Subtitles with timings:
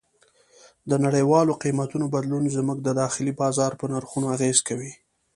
[0.89, 4.91] د نړیوالو قیمتونو بدلون زموږ د داخلي بازار په نرخونو اغېز کوي.